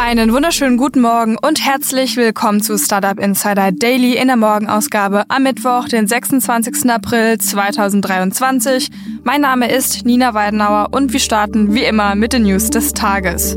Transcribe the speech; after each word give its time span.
Einen 0.00 0.32
wunderschönen 0.32 0.76
guten 0.76 1.00
Morgen 1.00 1.36
und 1.36 1.66
herzlich 1.66 2.16
willkommen 2.16 2.62
zu 2.62 2.78
Startup 2.78 3.18
Insider 3.18 3.72
Daily 3.72 4.16
in 4.16 4.28
der 4.28 4.36
Morgenausgabe 4.36 5.24
am 5.26 5.42
Mittwoch, 5.42 5.88
den 5.88 6.06
26. 6.06 6.88
April 6.88 7.36
2023. 7.36 8.90
Mein 9.24 9.40
Name 9.40 9.68
ist 9.68 10.06
Nina 10.06 10.34
Weidenauer 10.34 10.90
und 10.92 11.12
wir 11.12 11.18
starten 11.18 11.74
wie 11.74 11.82
immer 11.82 12.14
mit 12.14 12.32
den 12.32 12.44
News 12.44 12.70
des 12.70 12.92
Tages. 12.92 13.56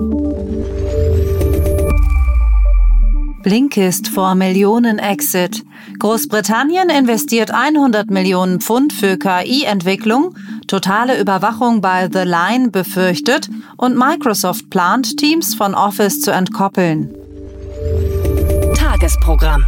Blinkist 3.44 4.08
vor 4.08 4.34
Millionen-Exit. 4.34 5.64
Großbritannien 6.00 6.90
investiert 6.90 7.52
100 7.52 8.10
Millionen 8.10 8.62
Pfund 8.62 8.94
für 8.94 9.18
KI-Entwicklung, 9.18 10.36
totale 10.72 11.20
Überwachung 11.20 11.82
bei 11.82 12.08
The 12.12 12.24
Line 12.24 12.70
befürchtet 12.70 13.50
und 13.76 13.98
Microsoft 13.98 14.70
plant, 14.70 15.18
Teams 15.18 15.54
von 15.54 15.76
Office 15.76 16.22
zu 16.22 16.32
entkoppeln. 16.32 17.14
Tagesprogramm. 18.74 19.66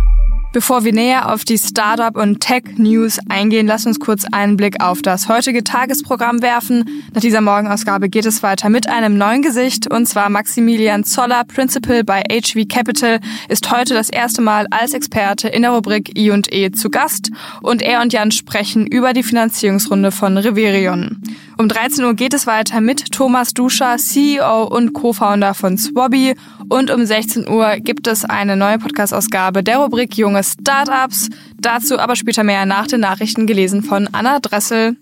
Bevor 0.53 0.83
wir 0.83 0.93
näher 0.93 1.33
auf 1.33 1.45
die 1.45 1.57
Startup- 1.57 2.15
und 2.15 2.39
Tech-News 2.39 3.17
eingehen, 3.27 3.65
lass 3.65 3.87
uns 3.87 3.99
kurz 3.99 4.23
einen 4.31 4.55
Blick 4.55 4.83
auf 4.83 5.01
das 5.01 5.27
heutige 5.27 5.63
Tagesprogramm 5.63 6.43
werfen. 6.43 7.03
Nach 7.11 7.21
dieser 7.21 7.41
Morgenausgabe 7.41 8.07
geht 8.07 8.27
es 8.27 8.43
weiter 8.43 8.69
mit 8.69 8.87
einem 8.87 9.17
neuen 9.17 9.41
Gesicht, 9.41 9.91
und 9.91 10.05
zwar 10.05 10.29
Maximilian 10.29 11.05
Zoller, 11.05 11.43
Principal 11.43 12.03
bei 12.03 12.21
HV 12.29 12.67
Capital, 12.69 13.19
ist 13.49 13.71
heute 13.71 13.95
das 13.95 14.11
erste 14.11 14.43
Mal 14.43 14.67
als 14.69 14.93
Experte 14.93 15.47
in 15.47 15.63
der 15.63 15.71
Rubrik 15.71 16.15
I&E 16.15 16.69
zu 16.69 16.91
Gast 16.91 17.31
und 17.63 17.81
er 17.81 18.01
und 18.01 18.13
Jan 18.13 18.29
sprechen 18.29 18.85
über 18.85 19.13
die 19.13 19.23
Finanzierungsrunde 19.23 20.11
von 20.11 20.37
Reverion. 20.37 21.19
Um 21.57 21.67
13 21.67 22.03
Uhr 22.03 22.13
geht 22.13 22.33
es 22.33 22.45
weiter 22.45 22.79
mit 22.79 23.11
Thomas 23.11 23.55
Duscher, 23.55 23.97
CEO 23.97 24.65
und 24.65 24.93
Co-Founder 24.93 25.55
von 25.55 25.79
Swabby 25.79 26.35
und 26.69 26.91
um 26.91 27.05
16 27.05 27.47
Uhr 27.47 27.77
gibt 27.77 28.07
es 28.07 28.25
eine 28.25 28.55
neue 28.55 28.79
Podcast-Ausgabe 28.79 29.63
der 29.63 29.77
Rubrik 29.77 30.17
Junge 30.17 30.43
Startups. 30.43 31.29
Dazu 31.59 31.99
aber 31.99 32.15
später 32.15 32.43
mehr 32.43 32.65
nach 32.65 32.87
den 32.87 33.01
Nachrichten 33.01 33.47
gelesen 33.47 33.83
von 33.83 34.09
Anna 34.11 34.39
Dressel. 34.39 34.97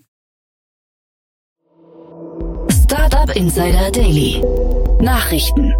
Startup 2.70 3.34
Insider 3.34 3.90
Daily. 3.90 4.42
Nachrichten. 5.00 5.72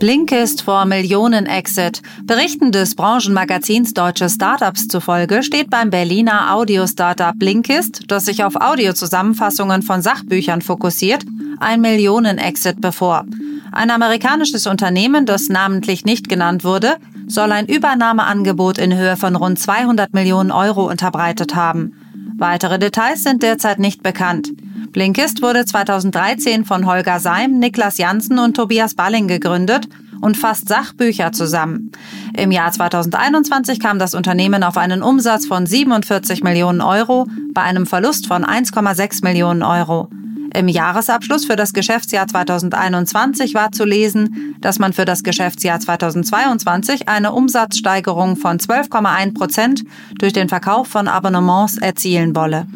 Blinkist 0.00 0.62
vor 0.62 0.86
Millionen-Exit. 0.86 2.00
Berichten 2.24 2.72
des 2.72 2.94
Branchenmagazins 2.94 3.92
Deutsche 3.92 4.30
Startups 4.30 4.88
zufolge 4.88 5.42
steht 5.42 5.68
beim 5.68 5.90
Berliner 5.90 6.54
Audio-Startup 6.54 7.38
Blinkist, 7.38 8.04
das 8.08 8.24
sich 8.24 8.42
auf 8.42 8.56
Audiozusammenfassungen 8.56 9.82
von 9.82 10.00
Sachbüchern 10.00 10.62
fokussiert, 10.62 11.26
ein 11.60 11.80
Millionen-Exit 11.80 12.80
bevor. 12.80 13.24
Ein 13.72 13.90
amerikanisches 13.90 14.66
Unternehmen, 14.66 15.26
das 15.26 15.48
namentlich 15.48 16.04
nicht 16.04 16.28
genannt 16.28 16.64
wurde, 16.64 16.96
soll 17.28 17.52
ein 17.52 17.66
Übernahmeangebot 17.66 18.78
in 18.78 18.96
Höhe 18.96 19.16
von 19.16 19.36
rund 19.36 19.58
200 19.58 20.12
Millionen 20.12 20.50
Euro 20.50 20.88
unterbreitet 20.88 21.54
haben. 21.54 21.92
Weitere 22.36 22.78
Details 22.78 23.22
sind 23.22 23.42
derzeit 23.42 23.78
nicht 23.78 24.02
bekannt. 24.02 24.50
Blinkist 24.92 25.40
wurde 25.42 25.64
2013 25.64 26.64
von 26.64 26.86
Holger 26.86 27.20
Seim, 27.20 27.58
Niklas 27.58 27.98
Janssen 27.98 28.38
und 28.38 28.56
Tobias 28.56 28.94
Balling 28.94 29.28
gegründet 29.28 29.86
und 30.20 30.36
fasst 30.36 30.68
Sachbücher 30.68 31.32
zusammen. 31.32 31.92
Im 32.36 32.50
Jahr 32.50 32.72
2021 32.72 33.78
kam 33.78 33.98
das 33.98 34.14
Unternehmen 34.14 34.64
auf 34.64 34.76
einen 34.76 35.02
Umsatz 35.02 35.46
von 35.46 35.66
47 35.66 36.42
Millionen 36.42 36.80
Euro 36.80 37.26
bei 37.52 37.62
einem 37.62 37.86
Verlust 37.86 38.26
von 38.26 38.44
1,6 38.44 39.22
Millionen 39.22 39.62
Euro. 39.62 40.08
Im 40.52 40.66
Jahresabschluss 40.66 41.44
für 41.44 41.54
das 41.54 41.72
Geschäftsjahr 41.72 42.26
2021 42.26 43.54
war 43.54 43.70
zu 43.70 43.84
lesen, 43.84 44.56
dass 44.60 44.78
man 44.78 44.92
für 44.92 45.04
das 45.04 45.22
Geschäftsjahr 45.22 45.78
2022 45.78 47.08
eine 47.08 47.32
Umsatzsteigerung 47.32 48.36
von 48.36 48.58
12,1 48.58 49.34
Prozent 49.34 49.84
durch 50.18 50.32
den 50.32 50.48
Verkauf 50.48 50.88
von 50.88 51.06
Abonnements 51.06 51.78
erzielen 51.78 52.34
wolle. 52.34 52.66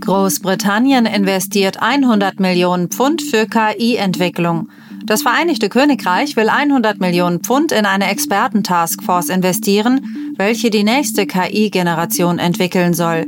Großbritannien 0.00 1.06
investiert 1.06 1.82
100 1.82 2.40
Millionen 2.40 2.88
Pfund 2.88 3.22
für 3.22 3.46
KI-Entwicklung. 3.46 4.68
Das 5.04 5.22
Vereinigte 5.22 5.68
Königreich 5.68 6.36
will 6.36 6.48
100 6.48 7.00
Millionen 7.00 7.40
Pfund 7.40 7.72
in 7.72 7.86
eine 7.86 8.10
Expertentaskforce 8.10 9.30
investieren, 9.30 10.34
welche 10.36 10.70
die 10.70 10.84
nächste 10.84 11.26
KI-Generation 11.26 12.38
entwickeln 12.38 12.94
soll. 12.94 13.26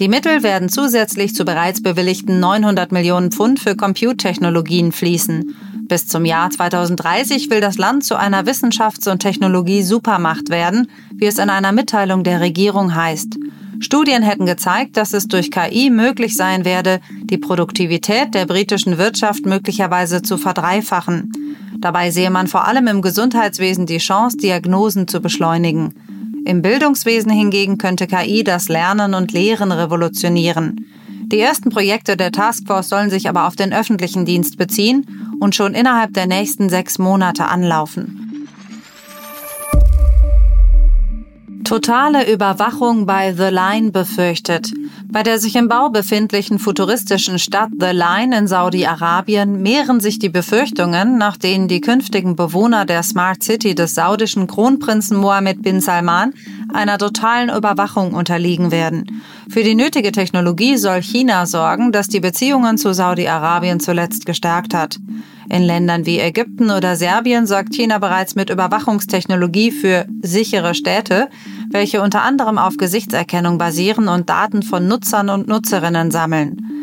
Die 0.00 0.08
Mittel 0.08 0.42
werden 0.42 0.70
zusätzlich 0.70 1.34
zu 1.34 1.44
bereits 1.44 1.82
bewilligten 1.82 2.40
900 2.40 2.90
Millionen 2.90 3.30
Pfund 3.30 3.60
für 3.60 3.76
Compute-Technologien 3.76 4.92
fließen. 4.92 5.54
Bis 5.88 6.06
zum 6.06 6.24
Jahr 6.24 6.48
2030 6.48 7.50
will 7.50 7.60
das 7.60 7.76
Land 7.76 8.04
zu 8.04 8.16
einer 8.16 8.46
Wissenschafts- 8.46 9.10
und 9.10 9.18
Technologie-Supermacht 9.18 10.48
werden, 10.48 10.90
wie 11.12 11.26
es 11.26 11.36
in 11.36 11.50
einer 11.50 11.72
Mitteilung 11.72 12.24
der 12.24 12.40
Regierung 12.40 12.94
heißt. 12.94 13.36
Studien 13.80 14.22
hätten 14.22 14.46
gezeigt, 14.46 14.96
dass 14.96 15.12
es 15.12 15.28
durch 15.28 15.50
KI 15.50 15.90
möglich 15.90 16.34
sein 16.34 16.64
werde, 16.64 17.00
die 17.24 17.38
Produktivität 17.38 18.32
der 18.32 18.46
britischen 18.46 18.96
Wirtschaft 18.96 19.44
möglicherweise 19.44 20.22
zu 20.22 20.38
verdreifachen. 20.38 21.30
Dabei 21.78 22.10
sehe 22.10 22.30
man 22.30 22.46
vor 22.46 22.66
allem 22.66 22.86
im 22.86 23.02
Gesundheitswesen 23.02 23.84
die 23.84 23.98
Chance, 23.98 24.38
Diagnosen 24.38 25.08
zu 25.08 25.20
beschleunigen. 25.20 25.94
Im 26.44 26.62
Bildungswesen 26.62 27.30
hingegen 27.30 27.78
könnte 27.78 28.06
KI 28.06 28.44
das 28.44 28.68
Lernen 28.68 29.14
und 29.14 29.32
Lehren 29.32 29.72
revolutionieren. 29.72 30.86
Die 31.32 31.38
ersten 31.38 31.70
Projekte 31.70 32.16
der 32.16 32.32
Taskforce 32.32 32.88
sollen 32.88 33.10
sich 33.10 33.28
aber 33.28 33.46
auf 33.46 33.54
den 33.54 33.72
öffentlichen 33.72 34.24
Dienst 34.24 34.58
beziehen 34.58 35.06
und 35.38 35.54
schon 35.54 35.74
innerhalb 35.74 36.12
der 36.14 36.26
nächsten 36.26 36.68
sechs 36.68 36.98
Monate 36.98 37.46
anlaufen. 37.46 38.19
Totale 41.70 42.28
Überwachung 42.28 43.06
bei 43.06 43.32
The 43.32 43.44
Line 43.44 43.92
befürchtet. 43.92 44.72
Bei 45.04 45.22
der 45.22 45.38
sich 45.38 45.54
im 45.54 45.68
Bau 45.68 45.88
befindlichen 45.88 46.58
futuristischen 46.58 47.38
Stadt 47.38 47.70
The 47.78 47.92
Line 47.92 48.36
in 48.36 48.48
Saudi-Arabien 48.48 49.62
mehren 49.62 50.00
sich 50.00 50.18
die 50.18 50.30
Befürchtungen, 50.30 51.16
nach 51.16 51.36
denen 51.36 51.68
die 51.68 51.80
künftigen 51.80 52.34
Bewohner 52.34 52.86
der 52.86 53.04
Smart 53.04 53.44
City 53.44 53.76
des 53.76 53.94
saudischen 53.94 54.48
Kronprinzen 54.48 55.16
Mohammed 55.16 55.62
bin 55.62 55.80
Salman 55.80 56.34
einer 56.74 56.98
totalen 56.98 57.50
Überwachung 57.50 58.14
unterliegen 58.14 58.72
werden. 58.72 59.22
Für 59.48 59.62
die 59.62 59.76
nötige 59.76 60.10
Technologie 60.10 60.76
soll 60.76 61.02
China 61.02 61.46
sorgen, 61.46 61.92
das 61.92 62.08
die 62.08 62.20
Beziehungen 62.20 62.78
zu 62.78 62.92
Saudi-Arabien 62.92 63.78
zuletzt 63.78 64.26
gestärkt 64.26 64.74
hat. 64.74 64.98
In 65.50 65.64
Ländern 65.64 66.06
wie 66.06 66.20
Ägypten 66.20 66.70
oder 66.70 66.94
Serbien 66.94 67.44
sorgt 67.44 67.74
China 67.74 67.98
bereits 67.98 68.36
mit 68.36 68.50
Überwachungstechnologie 68.50 69.72
für 69.72 70.06
sichere 70.22 70.74
Städte, 70.74 71.28
welche 71.70 72.02
unter 72.02 72.22
anderem 72.22 72.58
auf 72.58 72.76
Gesichtserkennung 72.76 73.58
basieren 73.58 74.08
und 74.08 74.28
Daten 74.28 74.62
von 74.62 74.86
Nutzern 74.86 75.30
und 75.30 75.48
Nutzerinnen 75.48 76.10
sammeln. 76.10 76.80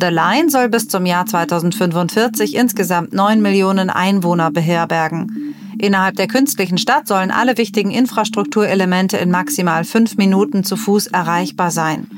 The 0.00 0.08
Line 0.08 0.48
soll 0.48 0.68
bis 0.68 0.86
zum 0.86 1.06
Jahr 1.06 1.26
2045 1.26 2.54
insgesamt 2.54 3.12
9 3.12 3.42
Millionen 3.42 3.90
Einwohner 3.90 4.52
beherbergen. 4.52 5.54
Innerhalb 5.80 6.16
der 6.16 6.28
künstlichen 6.28 6.78
Stadt 6.78 7.08
sollen 7.08 7.30
alle 7.30 7.58
wichtigen 7.58 7.90
Infrastrukturelemente 7.90 9.16
in 9.16 9.30
maximal 9.30 9.84
fünf 9.84 10.16
Minuten 10.16 10.62
zu 10.62 10.76
Fuß 10.76 11.08
erreichbar 11.08 11.70
sein. 11.70 12.08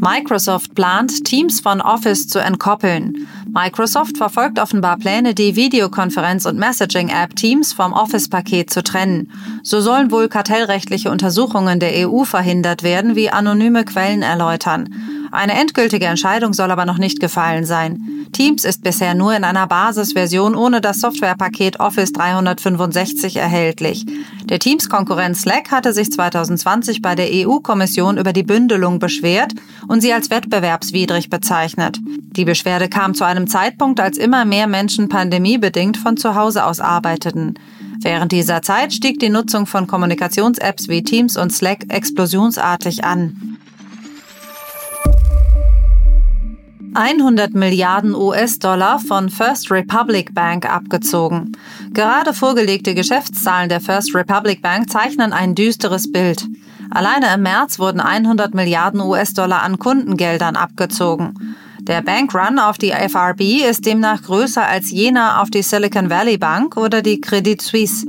Microsoft 0.00 0.74
plant, 0.74 1.24
Teams 1.24 1.60
von 1.60 1.82
Office 1.82 2.26
zu 2.26 2.38
entkoppeln. 2.38 3.28
Microsoft 3.52 4.16
verfolgt 4.16 4.60
offenbar 4.60 4.96
Pläne, 4.96 5.34
die 5.34 5.56
Videokonferenz- 5.56 6.46
und 6.48 6.58
Messaging-App 6.58 7.34
Teams 7.34 7.72
vom 7.72 7.92
Office-Paket 7.92 8.70
zu 8.70 8.82
trennen. 8.82 9.30
So 9.64 9.80
sollen 9.80 10.12
wohl 10.12 10.28
kartellrechtliche 10.28 11.10
Untersuchungen 11.10 11.80
der 11.80 12.08
EU 12.08 12.22
verhindert 12.22 12.84
werden, 12.84 13.16
wie 13.16 13.30
anonyme 13.30 13.84
Quellen 13.84 14.22
erläutern. 14.22 14.94
Eine 15.32 15.54
endgültige 15.54 16.06
Entscheidung 16.06 16.52
soll 16.52 16.70
aber 16.70 16.84
noch 16.84 16.98
nicht 16.98 17.20
gefallen 17.20 17.64
sein. 17.64 18.26
Teams 18.32 18.64
ist 18.64 18.82
bisher 18.82 19.14
nur 19.14 19.34
in 19.34 19.44
einer 19.44 19.66
Basisversion 19.66 20.54
ohne 20.54 20.80
das 20.80 21.00
Softwarepaket 21.00 21.80
Office 21.80 22.12
365 22.12 23.36
erhältlich. 23.36 24.06
Der 24.44 24.58
Teams-Konkurrent 24.58 25.36
Slack 25.36 25.70
hatte 25.70 25.92
sich 25.92 26.12
2020 26.12 27.02
bei 27.02 27.14
der 27.14 27.28
EU-Kommission 27.30 28.18
über 28.18 28.32
die 28.32 28.42
Bündelung 28.42 28.98
beschwert 28.98 29.52
und 29.88 30.00
sie 30.00 30.12
als 30.12 30.30
wettbewerbswidrig 30.30 31.30
bezeichnet. 31.30 31.98
Die 32.36 32.44
Beschwerde 32.44 32.88
kam 32.88 33.14
zu 33.14 33.24
einem 33.24 33.46
Zeitpunkt, 33.46 34.00
als 34.00 34.18
immer 34.18 34.44
mehr 34.44 34.66
Menschen 34.66 35.08
pandemiebedingt 35.08 35.96
von 35.96 36.16
zu 36.16 36.34
Hause 36.34 36.64
aus 36.64 36.80
arbeiteten. 36.80 37.54
Während 38.02 38.32
dieser 38.32 38.62
Zeit 38.62 38.92
stieg 38.92 39.18
die 39.18 39.28
Nutzung 39.28 39.66
von 39.66 39.86
Kommunikations-Apps 39.86 40.88
wie 40.88 41.02
Teams 41.02 41.36
und 41.36 41.52
Slack 41.52 41.84
explosionsartig 41.88 43.04
an. 43.04 43.49
100 46.94 47.54
Milliarden 47.54 48.14
US-Dollar 48.14 48.98
von 48.98 49.30
First 49.30 49.70
Republic 49.70 50.34
Bank 50.34 50.68
abgezogen. 50.68 51.52
Gerade 51.92 52.34
vorgelegte 52.34 52.94
Geschäftszahlen 52.94 53.68
der 53.68 53.80
First 53.80 54.14
Republic 54.14 54.60
Bank 54.60 54.90
zeichnen 54.90 55.32
ein 55.32 55.54
düsteres 55.54 56.10
Bild. 56.10 56.46
Alleine 56.90 57.32
im 57.32 57.42
März 57.42 57.78
wurden 57.78 58.00
100 58.00 58.54
Milliarden 58.54 59.00
US-Dollar 59.00 59.62
an 59.62 59.78
Kundengeldern 59.78 60.56
abgezogen. 60.56 61.56
Der 61.82 62.02
Bankrun 62.02 62.58
auf 62.58 62.76
die 62.76 62.90
FRB 62.90 63.68
ist 63.68 63.86
demnach 63.86 64.22
größer 64.22 64.66
als 64.66 64.90
jener 64.90 65.40
auf 65.40 65.50
die 65.50 65.62
Silicon 65.62 66.10
Valley 66.10 66.38
Bank 66.38 66.76
oder 66.76 67.02
die 67.02 67.20
Credit 67.20 67.62
Suisse. 67.62 68.06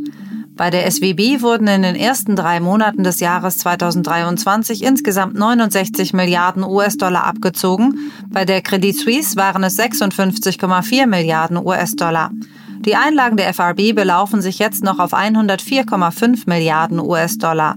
Bei 0.55 0.69
der 0.69 0.89
SWB 0.89 1.41
wurden 1.41 1.67
in 1.67 1.81
den 1.81 1.95
ersten 1.95 2.35
drei 2.35 2.59
Monaten 2.59 3.03
des 3.03 3.19
Jahres 3.19 3.57
2023 3.59 4.83
insgesamt 4.83 5.35
69 5.35 6.13
Milliarden 6.13 6.63
US-Dollar 6.63 7.25
abgezogen. 7.25 8.11
Bei 8.29 8.45
der 8.45 8.61
Credit 8.61 8.95
Suisse 8.95 9.35
waren 9.37 9.63
es 9.63 9.79
56,4 9.79 11.07
Milliarden 11.07 11.57
US-Dollar. 11.57 12.31
Die 12.79 12.95
Einlagen 12.95 13.37
der 13.37 13.53
FRB 13.53 13.93
belaufen 13.93 14.41
sich 14.41 14.59
jetzt 14.59 14.83
noch 14.83 14.99
auf 14.99 15.13
104,5 15.13 16.43
Milliarden 16.47 16.99
US-Dollar. 16.99 17.75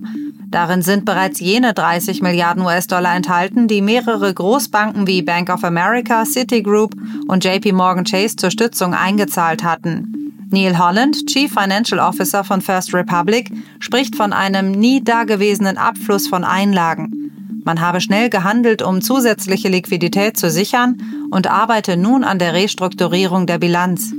Darin 0.51 0.83
sind 0.83 1.05
bereits 1.05 1.41
jene 1.41 1.75
30 1.75 2.23
Milliarden 2.23 2.63
US-Dollar 2.65 3.15
enthalten, 3.15 3.67
die 3.67 3.83
mehrere 3.83 4.33
Großbanken 4.33 5.07
wie 5.07 5.21
Bank 5.21 5.51
of 5.51 5.65
America, 5.65 6.25
Citigroup 6.25 6.95
und 7.27 7.45
JP 7.45 7.73
Morgan 7.73 8.05
Chase 8.05 8.37
zur 8.37 8.51
Stützung 8.51 8.95
eingezahlt 8.95 9.65
hatten. 9.65 10.24
Neil 10.55 10.79
Holland, 10.79 11.27
Chief 11.27 11.53
Financial 11.53 12.01
Officer 12.01 12.45
von 12.45 12.63
First 12.63 12.95
Republic, 12.95 13.51
spricht 13.81 14.17
von 14.17 14.33
einem 14.33 14.71
nie 14.71 15.03
dagewesenen 15.03 15.77
Abfluss 15.77 16.29
von 16.29 16.45
Einlagen. 16.45 17.61
Man 17.65 17.81
habe 17.81 18.01
schnell 18.01 18.31
gehandelt, 18.31 18.81
um 18.81 19.03
zusätzliche 19.03 19.69
Liquidität 19.69 20.37
zu 20.37 20.51
sichern 20.51 21.03
und 21.31 21.47
arbeite 21.47 21.97
nun 21.97 22.23
an 22.23 22.39
der 22.39 22.55
Restrukturierung 22.55 23.47
der 23.47 23.59
Bilanz. 23.59 24.15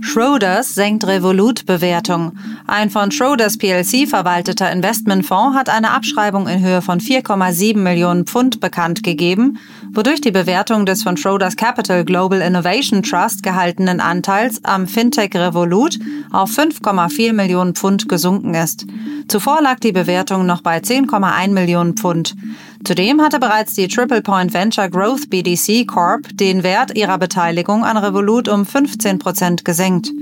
Schroders 0.00 0.74
senkt 0.74 1.06
Revolut-Bewertung. 1.06 2.32
Ein 2.66 2.90
von 2.90 3.10
Schroders 3.10 3.56
PLC 3.58 4.08
verwalteter 4.08 4.70
Investmentfonds 4.70 5.56
hat 5.56 5.68
eine 5.68 5.90
Abschreibung 5.90 6.46
in 6.48 6.62
Höhe 6.62 6.82
von 6.82 7.00
4,7 7.00 7.78
Millionen 7.78 8.26
Pfund 8.26 8.60
bekannt 8.60 9.02
gegeben, 9.02 9.58
wodurch 9.92 10.20
die 10.20 10.30
Bewertung 10.30 10.86
des 10.86 11.02
von 11.02 11.16
Schroders 11.16 11.56
Capital 11.56 12.04
Global 12.04 12.40
Innovation 12.40 13.02
Trust 13.02 13.42
gehaltenen 13.42 14.00
Anteils 14.00 14.62
am 14.64 14.86
Fintech 14.86 15.34
Revolut 15.34 15.98
auf 16.30 16.50
5,4 16.50 17.32
Millionen 17.32 17.74
Pfund 17.74 18.08
gesunken 18.08 18.54
ist. 18.54 18.86
Zuvor 19.28 19.60
lag 19.62 19.80
die 19.80 19.92
Bewertung 19.92 20.46
noch 20.46 20.62
bei 20.62 20.78
10,1 20.78 21.48
Millionen 21.48 21.94
Pfund. 21.94 22.36
Zudem 22.86 23.20
hatte 23.20 23.40
bereits 23.40 23.74
die 23.74 23.88
Triple 23.88 24.22
Point 24.22 24.54
Venture 24.54 24.88
Growth 24.88 25.28
BDC 25.28 25.88
Corp 25.88 26.28
den 26.34 26.62
Wert 26.62 26.96
ihrer 26.96 27.18
Beteiligung 27.18 27.84
an 27.84 27.96
Revolut 27.96 28.46
um 28.46 28.64
15 28.64 29.18
Prozent 29.18 29.64
gesenkt. 29.64 30.12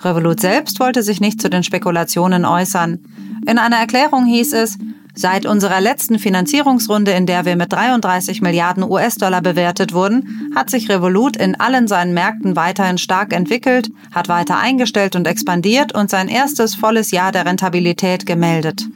Revolut 0.00 0.40
selbst 0.40 0.80
wollte 0.80 1.02
sich 1.02 1.20
nicht 1.20 1.42
zu 1.42 1.50
den 1.50 1.62
Spekulationen 1.62 2.46
äußern. 2.46 2.98
In 3.46 3.58
einer 3.58 3.76
Erklärung 3.76 4.24
hieß 4.24 4.54
es, 4.54 4.78
Seit 5.16 5.46
unserer 5.46 5.80
letzten 5.80 6.18
Finanzierungsrunde, 6.18 7.12
in 7.12 7.26
der 7.26 7.44
wir 7.44 7.54
mit 7.54 7.72
33 7.72 8.40
Milliarden 8.40 8.82
US-Dollar 8.82 9.42
bewertet 9.42 9.92
wurden, 9.92 10.50
hat 10.56 10.70
sich 10.70 10.88
Revolut 10.88 11.36
in 11.36 11.54
allen 11.60 11.86
seinen 11.86 12.14
Märkten 12.14 12.56
weiterhin 12.56 12.98
stark 12.98 13.32
entwickelt, 13.32 13.90
hat 14.12 14.28
weiter 14.28 14.58
eingestellt 14.58 15.14
und 15.14 15.28
expandiert 15.28 15.94
und 15.94 16.10
sein 16.10 16.26
erstes 16.26 16.74
volles 16.74 17.12
Jahr 17.12 17.30
der 17.30 17.46
Rentabilität 17.46 18.26
gemeldet. 18.26 18.88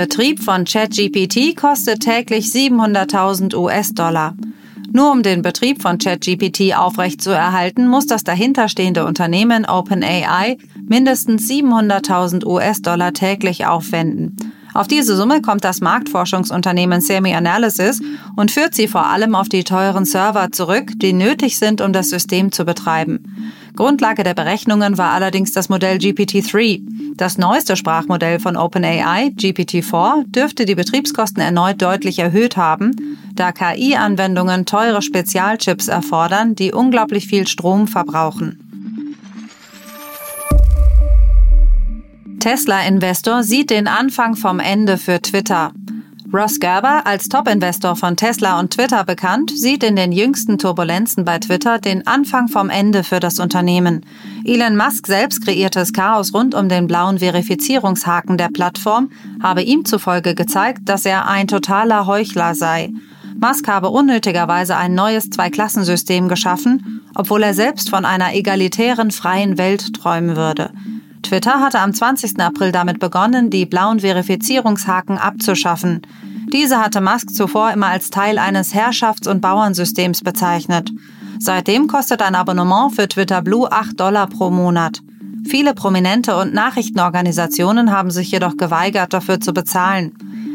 Betrieb 0.00 0.42
von 0.42 0.64
ChatGPT 0.64 1.54
kostet 1.56 2.00
täglich 2.00 2.46
700.000 2.46 3.54
US-Dollar. 3.54 4.34
Nur 4.92 5.12
um 5.12 5.22
den 5.22 5.40
Betrieb 5.40 5.82
von 5.82 5.98
ChatGPT 5.98 6.76
aufrechtzuerhalten, 6.76 7.86
muss 7.86 8.06
das 8.06 8.24
dahinterstehende 8.24 9.06
Unternehmen 9.06 9.64
OpenAI 9.66 10.58
mindestens 10.88 11.48
700.000 11.48 12.44
US-Dollar 12.44 13.12
täglich 13.12 13.66
aufwenden. 13.66 14.34
Auf 14.74 14.88
diese 14.88 15.14
Summe 15.14 15.40
kommt 15.40 15.62
das 15.62 15.80
Marktforschungsunternehmen 15.80 17.00
Semi-Analysis 17.00 18.02
und 18.34 18.50
führt 18.50 18.74
sie 18.74 18.88
vor 18.88 19.06
allem 19.06 19.36
auf 19.36 19.48
die 19.48 19.62
teuren 19.62 20.04
Server 20.04 20.50
zurück, 20.50 20.90
die 20.96 21.12
nötig 21.12 21.56
sind, 21.56 21.80
um 21.80 21.92
das 21.92 22.10
System 22.10 22.50
zu 22.50 22.64
betreiben. 22.64 23.22
Grundlage 23.76 24.24
der 24.24 24.34
Berechnungen 24.34 24.98
war 24.98 25.12
allerdings 25.12 25.52
das 25.52 25.68
Modell 25.68 25.98
GPT-3. 25.98 26.82
Das 27.16 27.38
neueste 27.38 27.76
Sprachmodell 27.76 28.40
von 28.40 28.56
OpenAI, 28.56 29.28
GPT-4, 29.36 30.24
dürfte 30.26 30.64
die 30.64 30.74
Betriebskosten 30.74 31.40
erneut 31.40 31.80
deutlich 31.80 32.18
erhöht 32.18 32.56
haben, 32.56 33.18
da 33.34 33.52
KI-Anwendungen 33.52 34.66
teure 34.66 35.00
Spezialchips 35.00 35.86
erfordern, 35.86 36.56
die 36.56 36.72
unglaublich 36.72 37.28
viel 37.28 37.46
Strom 37.46 37.86
verbrauchen. 37.86 38.58
Tesla-Investor 42.40 43.44
sieht 43.44 43.70
den 43.70 43.86
Anfang 43.86 44.34
vom 44.34 44.58
Ende 44.58 44.98
für 44.98 45.22
Twitter. 45.22 45.72
Ross 46.34 46.58
Gerber, 46.58 47.06
als 47.06 47.28
Top-Investor 47.28 47.94
von 47.94 48.16
Tesla 48.16 48.58
und 48.58 48.72
Twitter 48.72 49.04
bekannt, 49.04 49.52
sieht 49.56 49.84
in 49.84 49.94
den 49.94 50.10
jüngsten 50.10 50.58
Turbulenzen 50.58 51.24
bei 51.24 51.38
Twitter 51.38 51.78
den 51.78 52.08
Anfang 52.08 52.48
vom 52.48 52.70
Ende 52.70 53.04
für 53.04 53.20
das 53.20 53.38
Unternehmen. 53.38 54.04
Elon 54.44 54.76
Musk 54.76 55.06
selbst 55.06 55.44
kreiertes 55.44 55.92
Chaos 55.92 56.34
rund 56.34 56.56
um 56.56 56.68
den 56.68 56.88
blauen 56.88 57.20
Verifizierungshaken 57.20 58.36
der 58.36 58.48
Plattform 58.48 59.10
habe 59.44 59.62
ihm 59.62 59.84
zufolge 59.84 60.34
gezeigt, 60.34 60.80
dass 60.86 61.06
er 61.06 61.28
ein 61.28 61.46
totaler 61.46 62.08
Heuchler 62.08 62.56
sei. 62.56 62.90
Musk 63.40 63.68
habe 63.68 63.90
unnötigerweise 63.90 64.76
ein 64.76 64.96
neues 64.96 65.30
Zweiklassensystem 65.30 66.28
geschaffen, 66.28 67.00
obwohl 67.14 67.44
er 67.44 67.54
selbst 67.54 67.90
von 67.90 68.04
einer 68.04 68.34
egalitären 68.34 69.12
freien 69.12 69.56
Welt 69.56 69.94
träumen 69.94 70.34
würde. 70.34 70.72
Twitter 71.24 71.60
hatte 71.60 71.80
am 71.80 71.92
20. 71.92 72.38
April 72.38 72.70
damit 72.70 73.00
begonnen, 73.00 73.50
die 73.50 73.66
blauen 73.66 74.00
Verifizierungshaken 74.00 75.18
abzuschaffen. 75.18 76.02
Diese 76.52 76.78
hatte 76.78 77.00
Musk 77.00 77.30
zuvor 77.30 77.72
immer 77.72 77.88
als 77.88 78.10
Teil 78.10 78.38
eines 78.38 78.74
Herrschafts- 78.74 79.26
und 79.26 79.40
Bauernsystems 79.40 80.22
bezeichnet. 80.22 80.90
Seitdem 81.40 81.88
kostet 81.88 82.22
ein 82.22 82.34
Abonnement 82.34 82.94
für 82.94 83.08
Twitter 83.08 83.42
Blue 83.42 83.70
8 83.70 83.98
Dollar 83.98 84.28
pro 84.28 84.50
Monat. 84.50 85.00
Viele 85.46 85.74
Prominente 85.74 86.36
und 86.36 86.54
Nachrichtenorganisationen 86.54 87.90
haben 87.90 88.10
sich 88.10 88.30
jedoch 88.30 88.56
geweigert, 88.56 89.12
dafür 89.12 89.40
zu 89.40 89.52
bezahlen. 89.52 90.12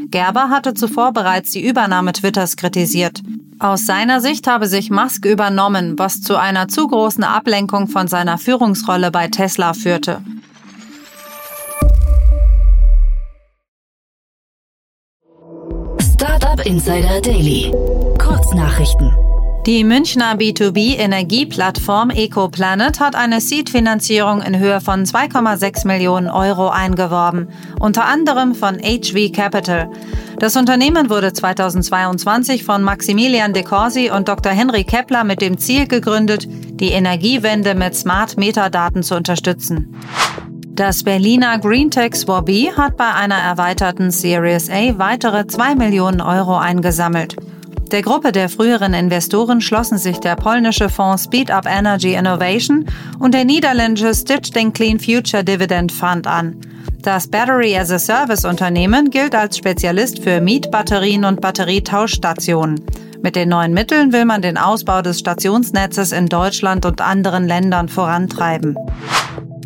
Gerber 0.10 0.50
hatte 0.50 0.74
zuvor 0.74 1.14
bereits 1.14 1.52
die 1.52 1.68
Übernahme 1.68 2.14
Twitters 2.14 2.56
kritisiert. 2.56 3.22
Aus 3.60 3.86
seiner 3.86 4.22
Sicht 4.22 4.48
habe 4.48 4.68
sich 4.68 4.90
Musk 4.90 5.26
übernommen, 5.26 6.00
was 6.00 6.22
zu 6.22 6.38
einer 6.38 6.70
zu 6.70 6.88
großen 6.88 7.24
Ablenkung 7.24 7.88
von 7.88 8.08
seiner 8.08 8.38
Führungsrolle 8.38 9.12
bei 9.12 9.28
Tesla 9.28 9.74
führte. 9.74 10.22
Insider 16.70 17.20
Daily. 17.20 17.72
Kurznachrichten. 18.20 19.12
Die 19.66 19.84
Münchner 19.84 20.36
B2B-Energieplattform 20.36 22.12
EcoPlanet 22.12 23.00
hat 23.00 23.16
eine 23.16 23.42
Seed-Finanzierung 23.42 24.44
in 24.44 24.60
Höhe 24.60 24.80
von 24.80 25.04
2,6 25.04 25.88
Millionen 25.88 26.30
Euro 26.30 26.70
eingeworben, 26.70 27.48
unter 27.80 28.06
anderem 28.06 28.54
von 28.54 28.78
HV 28.78 29.32
Capital. 29.34 29.90
Das 30.38 30.56
Unternehmen 30.56 31.10
wurde 31.10 31.34
2022 31.34 32.64
von 32.64 32.84
Maximilian 32.84 33.54
de 33.54 33.64
Corsi 33.64 34.12
und 34.12 34.28
Dr. 34.28 34.52
Henry 34.52 34.84
Kepler 34.84 35.24
mit 35.24 35.42
dem 35.42 35.58
Ziel 35.58 35.88
gegründet, 35.88 36.48
die 36.48 36.92
Energiewende 36.92 37.74
mit 37.74 37.96
Smart-Metadaten 37.96 39.02
zu 39.02 39.16
unterstützen. 39.16 39.96
Das 40.80 41.04
Berliner 41.04 41.60
Greentech 41.60 42.16
Swabi 42.16 42.72
hat 42.74 42.96
bei 42.96 43.14
einer 43.14 43.36
erweiterten 43.36 44.12
Series 44.12 44.70
A 44.70 44.98
weitere 44.98 45.46
2 45.46 45.76
Millionen 45.76 46.22
Euro 46.22 46.56
eingesammelt. 46.56 47.36
Der 47.92 48.02
Gruppe 48.02 48.32
der 48.32 48.48
früheren 48.48 48.94
Investoren 48.94 49.60
schlossen 49.60 49.98
sich 49.98 50.20
der 50.20 50.38
polnische 50.38 50.88
Fonds 50.88 51.26
Speed 51.26 51.52
Up 51.52 51.66
Energy 51.66 52.14
Innovation 52.14 52.86
und 53.20 53.34
der 53.34 53.44
niederländische 53.44 54.16
Stitchling 54.16 54.72
Clean 54.72 55.02
Future 55.02 55.44
Dividend 55.44 55.92
Fund 55.92 56.26
an. 56.26 56.56
Das 57.02 57.28
Battery 57.28 57.78
as 57.78 57.92
a 57.92 58.00
Service 58.00 58.46
Unternehmen 58.46 59.10
gilt 59.10 59.36
als 59.36 59.58
Spezialist 59.58 60.24
für 60.24 60.40
Mietbatterien 60.40 61.26
und 61.26 61.42
Batterietauschstationen. 61.42 62.80
Mit 63.22 63.36
den 63.36 63.50
neuen 63.50 63.74
Mitteln 63.74 64.14
will 64.14 64.24
man 64.24 64.42
den 64.42 64.58
Ausbau 64.58 65.02
des 65.02 65.20
Stationsnetzes 65.20 66.14
in 66.14 66.28
Deutschland 66.28 66.86
und 66.86 67.02
anderen 67.02 67.46
Ländern 67.48 67.90
vorantreiben. 67.90 68.78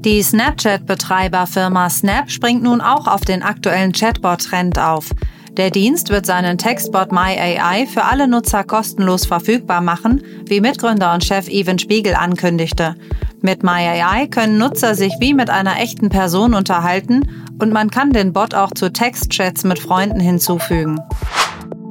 Die 0.06 0.22
Snapchat-Betreiberfirma 0.22 1.90
Snap 1.90 2.30
springt 2.30 2.62
nun 2.62 2.82
auch 2.82 3.08
auf 3.08 3.22
den 3.22 3.42
aktuellen 3.42 3.94
Chatbot-Trend 3.94 4.78
auf. 4.78 5.12
Der 5.52 5.70
Dienst 5.70 6.10
wird 6.10 6.26
seinen 6.26 6.58
Textbot 6.58 7.14
MyAI 7.14 7.88
für 7.88 8.04
alle 8.04 8.28
Nutzer 8.28 8.66
kostenlos 8.66 9.26
verfügbar 9.26 9.80
machen, 9.80 10.22
wie 10.46 10.60
Mitgründer 10.60 11.14
und 11.14 11.24
Chef 11.24 11.48
Evan 11.48 11.80
Spiegel 11.80 12.16
ankündigte. 12.16 12.96
Mit 13.42 13.64
MyAI 13.64 14.28
können 14.28 14.58
Nutzer 14.58 14.96
sich 14.96 15.14
wie 15.22 15.34
mit 15.34 15.50
einer 15.50 15.80
echten 15.80 16.10
Person 16.10 16.54
unterhalten 16.54 17.22
und 17.60 17.72
man 17.72 17.90
kann 17.90 18.12
den 18.12 18.34
Bot 18.34 18.56
auch 18.56 18.72
zu 18.72 18.92
Textchats 18.92 19.64
mit 19.64 19.80
Freunden 19.80 20.20
hinzufügen. 20.20 21.00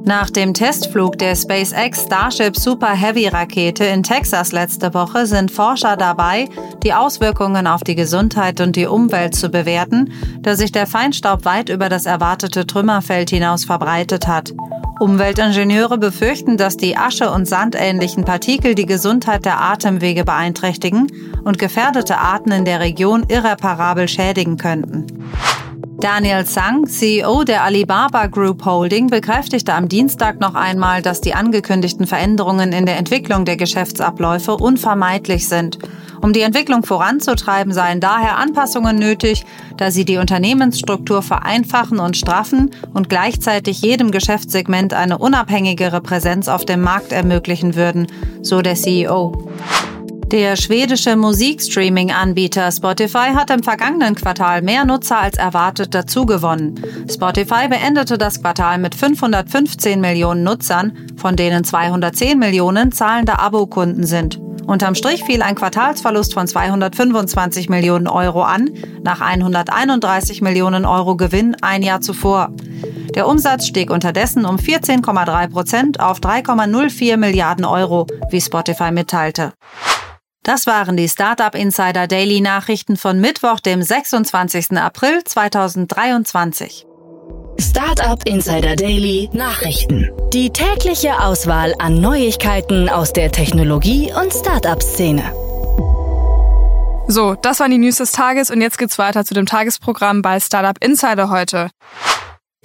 Nach 0.05 0.29
dem 0.29 0.53
Testflug 0.53 1.17
der 1.17 1.33
SpaceX 1.33 2.03
Starship 2.03 2.57
Super 2.57 2.91
Heavy 2.91 3.29
Rakete 3.29 3.85
in 3.85 4.03
Texas 4.03 4.51
letzte 4.51 4.93
Woche 4.93 5.25
sind 5.25 5.49
Forscher 5.49 5.95
dabei, 5.95 6.49
die 6.83 6.93
Auswirkungen 6.93 7.67
auf 7.67 7.85
die 7.85 7.95
Gesundheit 7.95 8.59
und 8.59 8.75
die 8.75 8.85
Umwelt 8.85 9.33
zu 9.33 9.47
bewerten, 9.47 10.11
da 10.41 10.57
sich 10.57 10.73
der 10.73 10.87
Feinstaub 10.87 11.45
weit 11.45 11.69
über 11.69 11.87
das 11.87 12.05
erwartete 12.05 12.67
Trümmerfeld 12.67 13.29
hinaus 13.29 13.63
verbreitet 13.63 14.27
hat. 14.27 14.53
Umweltingenieure 14.99 15.97
befürchten, 15.97 16.57
dass 16.57 16.75
die 16.75 16.97
Asche- 16.97 17.31
und 17.31 17.47
sandähnlichen 17.47 18.25
Partikel 18.25 18.75
die 18.75 18.85
Gesundheit 18.85 19.45
der 19.45 19.61
Atemwege 19.61 20.25
beeinträchtigen 20.25 21.07
und 21.45 21.59
gefährdete 21.59 22.17
Arten 22.17 22.51
in 22.51 22.65
der 22.65 22.81
Region 22.81 23.23
irreparabel 23.29 24.09
schädigen 24.09 24.57
könnten. 24.57 25.07
Daniel 26.03 26.43
Zhang, 26.43 26.85
CEO 26.85 27.45
der 27.45 27.63
Alibaba 27.63 28.27
Group 28.27 28.65
Holding, 28.65 29.07
bekräftigte 29.07 29.73
am 29.73 29.87
Dienstag 29.87 30.41
noch 30.41 30.53
einmal, 30.53 31.01
dass 31.01 31.21
die 31.21 31.33
angekündigten 31.33 32.07
Veränderungen 32.07 32.73
in 32.73 32.85
der 32.85 32.97
Entwicklung 32.97 33.45
der 33.45 33.55
Geschäftsabläufe 33.55 34.57
unvermeidlich 34.57 35.47
sind. 35.47 35.79
Um 36.21 36.33
die 36.33 36.41
Entwicklung 36.41 36.83
voranzutreiben, 36.83 37.71
seien 37.71 38.01
daher 38.01 38.37
Anpassungen 38.37 38.97
nötig, 38.99 39.45
da 39.77 39.91
sie 39.91 40.03
die 40.03 40.17
Unternehmensstruktur 40.17 41.21
vereinfachen 41.21 42.01
und 42.01 42.17
straffen 42.17 42.71
und 42.93 43.07
gleichzeitig 43.07 43.81
jedem 43.81 44.11
Geschäftssegment 44.11 44.93
eine 44.93 45.19
unabhängigere 45.19 46.01
Präsenz 46.01 46.49
auf 46.49 46.65
dem 46.65 46.81
Markt 46.81 47.13
ermöglichen 47.13 47.75
würden, 47.75 48.07
so 48.41 48.61
der 48.61 48.75
CEO. 48.75 49.47
Der 50.33 50.55
schwedische 50.55 51.15
Musikstreaming-Anbieter 51.15 52.71
Spotify 52.71 53.33
hat 53.35 53.51
im 53.51 53.61
vergangenen 53.61 54.15
Quartal 54.15 54.63
mehr 54.63 54.83
Nutzer 54.83 55.19
als 55.19 55.37
erwartet 55.37 55.93
dazugewonnen. 55.93 56.73
Spotify 57.07 57.67
beendete 57.69 58.17
das 58.17 58.41
Quartal 58.41 58.79
mit 58.79 58.95
515 58.95 60.01
Millionen 60.01 60.41
Nutzern, 60.41 60.97
von 61.17 61.35
denen 61.35 61.63
210 61.63 62.39
Millionen 62.39 62.91
zahlende 62.91 63.37
Abokunden 63.37 64.07
sind. 64.07 64.41
Unterm 64.65 64.95
Strich 64.95 65.23
fiel 65.23 65.43
ein 65.43 65.53
Quartalsverlust 65.53 66.33
von 66.33 66.47
225 66.47 67.69
Millionen 67.69 68.07
Euro 68.07 68.41
an, 68.41 68.71
nach 69.03 69.21
131 69.21 70.41
Millionen 70.41 70.87
Euro 70.87 71.15
Gewinn 71.15 71.55
ein 71.61 71.83
Jahr 71.83 72.01
zuvor. 72.01 72.49
Der 73.13 73.27
Umsatz 73.27 73.67
stieg 73.67 73.91
unterdessen 73.91 74.45
um 74.45 74.55
14,3 74.55 75.51
Prozent 75.51 75.99
auf 75.99 76.21
3,04 76.21 77.17
Milliarden 77.17 77.65
Euro, 77.65 78.07
wie 78.31 78.41
Spotify 78.41 78.91
mitteilte. 78.91 79.53
Das 80.43 80.67
waren 80.67 80.97
die 80.97 81.07
Startup 81.07 81.55
Insider 81.55 82.05
Daily 82.05 82.41
Nachrichten 82.41 82.97
von 82.97 83.21
Mittwoch, 83.21 83.61
dem 83.61 83.81
26. 83.81 84.77
April 84.77 85.23
2023. 85.23 86.85
Startup 87.61 88.21
Insider 88.25 88.75
Daily 88.75 89.29
Nachrichten. 89.31 90.11
Die 90.33 90.49
tägliche 90.49 91.17
Auswahl 91.21 91.73
an 91.79 92.01
Neuigkeiten 92.01 92.89
aus 92.89 93.13
der 93.13 93.31
Technologie- 93.31 94.11
und 94.21 94.33
Startup-Szene. 94.33 95.23
So, 97.07 97.35
das 97.35 97.61
waren 97.61 97.71
die 97.71 97.77
News 97.77 97.97
des 97.97 98.11
Tages 98.11 98.51
und 98.51 98.59
jetzt 98.59 98.77
geht's 98.77 98.97
weiter 98.97 99.23
zu 99.23 99.33
dem 99.33 99.45
Tagesprogramm 99.45 100.21
bei 100.21 100.41
Startup 100.41 100.75
Insider 100.83 101.29
heute. 101.29 101.69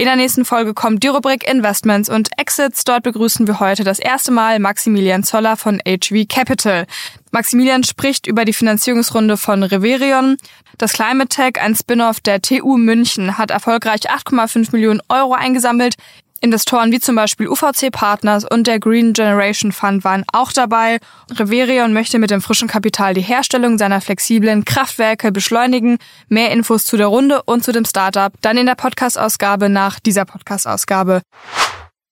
In 0.00 0.04
der 0.04 0.14
nächsten 0.14 0.44
Folge 0.44 0.74
kommt 0.74 1.02
die 1.02 1.08
Rubrik 1.08 1.50
Investments 1.50 2.08
und 2.08 2.30
Exits. 2.36 2.84
Dort 2.84 3.02
begrüßen 3.02 3.48
wir 3.48 3.58
heute 3.58 3.82
das 3.82 3.98
erste 3.98 4.30
Mal 4.30 4.60
Maximilian 4.60 5.24
Zoller 5.24 5.56
von 5.56 5.80
HV 5.84 6.28
Capital. 6.28 6.86
Maximilian 7.32 7.82
spricht 7.82 8.28
über 8.28 8.44
die 8.44 8.52
Finanzierungsrunde 8.52 9.36
von 9.36 9.64
Reverion. 9.64 10.36
Das 10.78 10.92
Climate 10.92 11.30
Tech, 11.30 11.60
ein 11.60 11.74
Spin-off 11.74 12.20
der 12.20 12.40
TU 12.40 12.76
München, 12.76 13.38
hat 13.38 13.50
erfolgreich 13.50 14.08
8,5 14.08 14.68
Millionen 14.70 15.02
Euro 15.08 15.32
eingesammelt. 15.32 15.96
Investoren 16.40 16.92
wie 16.92 17.00
zum 17.00 17.16
Beispiel 17.16 17.48
UVC 17.48 17.90
Partners 17.90 18.44
und 18.44 18.66
der 18.66 18.78
Green 18.78 19.12
Generation 19.12 19.72
Fund 19.72 20.04
waren 20.04 20.24
auch 20.32 20.52
dabei. 20.52 20.98
Reverion 21.30 21.92
möchte 21.92 22.18
mit 22.18 22.30
dem 22.30 22.40
frischen 22.40 22.68
Kapital 22.68 23.14
die 23.14 23.20
Herstellung 23.20 23.78
seiner 23.78 24.00
flexiblen 24.00 24.64
Kraftwerke 24.64 25.32
beschleunigen. 25.32 25.98
Mehr 26.28 26.50
Infos 26.52 26.84
zu 26.84 26.96
der 26.96 27.08
Runde 27.08 27.42
und 27.42 27.64
zu 27.64 27.72
dem 27.72 27.84
Startup 27.84 28.32
dann 28.40 28.56
in 28.56 28.66
der 28.66 28.76
Podcast-Ausgabe 28.76 29.68
nach 29.68 29.98
dieser 30.00 30.24
Podcast-Ausgabe. 30.24 31.22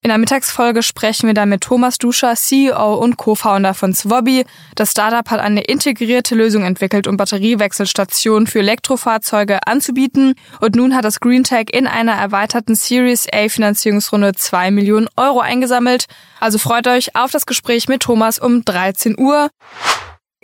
In 0.06 0.10
der 0.10 0.18
Mittagsfolge 0.18 0.84
sprechen 0.84 1.26
wir 1.26 1.34
dann 1.34 1.48
mit 1.48 1.62
Thomas 1.62 1.98
Duscher, 1.98 2.36
CEO 2.36 2.94
und 2.94 3.16
Co-Founder 3.16 3.74
von 3.74 3.92
Swobby. 3.92 4.44
Das 4.76 4.92
Startup 4.92 5.28
hat 5.28 5.40
eine 5.40 5.62
integrierte 5.62 6.36
Lösung 6.36 6.62
entwickelt, 6.62 7.08
um 7.08 7.16
Batteriewechselstationen 7.16 8.46
für 8.46 8.60
Elektrofahrzeuge 8.60 9.66
anzubieten. 9.66 10.34
Und 10.60 10.76
nun 10.76 10.94
hat 10.94 11.04
das 11.04 11.18
GreenTech 11.18 11.70
in 11.72 11.88
einer 11.88 12.12
erweiterten 12.12 12.76
Series 12.76 13.26
A 13.34 13.48
Finanzierungsrunde 13.48 14.34
zwei 14.34 14.70
Millionen 14.70 15.08
Euro 15.16 15.40
eingesammelt. 15.40 16.04
Also 16.38 16.58
freut 16.58 16.86
euch 16.86 17.16
auf 17.16 17.32
das 17.32 17.44
Gespräch 17.44 17.88
mit 17.88 18.02
Thomas 18.02 18.38
um 18.38 18.64
13 18.64 19.18
Uhr. 19.18 19.50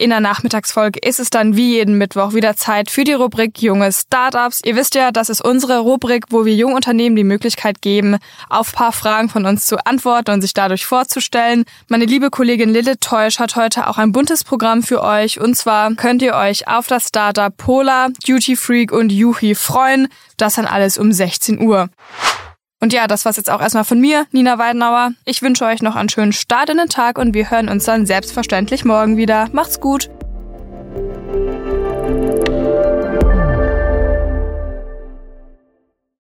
In 0.02 0.10
der 0.10 0.18
Nachmittagsfolge 0.18 0.98
ist 0.98 1.20
es 1.20 1.30
dann 1.30 1.54
wie 1.54 1.74
jeden 1.74 1.96
Mittwoch 1.96 2.34
wieder 2.34 2.56
Zeit 2.56 2.90
für 2.90 3.04
die 3.04 3.12
Rubrik 3.12 3.62
Junge 3.62 3.92
Startups. 3.92 4.60
Ihr 4.64 4.74
wisst 4.74 4.96
ja, 4.96 5.12
das 5.12 5.28
ist 5.28 5.40
unsere 5.40 5.78
Rubrik, 5.78 6.24
wo 6.30 6.44
wir 6.44 6.56
jungen 6.56 6.74
Unternehmen 6.74 7.14
die 7.14 7.22
Möglichkeit 7.22 7.80
geben, 7.82 8.16
auf 8.48 8.72
paar 8.72 8.90
Fragen 8.90 9.28
von 9.28 9.46
uns 9.46 9.64
zu 9.64 9.76
antworten 9.86 10.32
und 10.32 10.42
sich 10.42 10.54
dadurch 10.54 10.86
vorzustellen. 10.86 11.62
Meine 11.86 12.04
liebe 12.04 12.30
Kollegin 12.30 12.70
Lilith 12.70 12.98
Teusch 13.00 13.38
hat 13.38 13.54
heute 13.54 13.86
auch 13.86 13.96
ein 13.96 14.10
buntes 14.10 14.42
Programm 14.42 14.82
für 14.82 15.04
euch. 15.04 15.40
Und 15.40 15.54
zwar 15.56 15.94
könnt 15.94 16.20
ihr 16.20 16.34
euch 16.34 16.66
auf 16.66 16.88
das 16.88 17.06
Startup 17.06 17.56
Polar, 17.56 18.08
Duty 18.26 18.56
Freak 18.56 18.90
und 18.90 19.12
Yuhi 19.12 19.54
freuen. 19.54 20.08
Das 20.36 20.54
dann 20.54 20.66
alles 20.66 20.98
um 20.98 21.12
16 21.12 21.60
Uhr. 21.60 21.88
Und 22.82 22.92
ja, 22.92 23.06
das 23.06 23.24
war's 23.24 23.36
jetzt 23.36 23.48
auch 23.48 23.60
erstmal 23.60 23.84
von 23.84 24.00
mir, 24.00 24.26
Nina 24.32 24.58
Weidenauer. 24.58 25.12
Ich 25.24 25.40
wünsche 25.40 25.64
euch 25.64 25.82
noch 25.82 25.94
einen 25.94 26.08
schönen 26.08 26.32
Start 26.32 26.68
in 26.68 26.78
den 26.78 26.88
Tag 26.88 27.16
und 27.16 27.32
wir 27.32 27.48
hören 27.48 27.68
uns 27.68 27.84
dann 27.84 28.06
selbstverständlich 28.06 28.84
morgen 28.84 29.16
wieder. 29.16 29.48
Macht's 29.52 29.78
gut! 29.78 30.10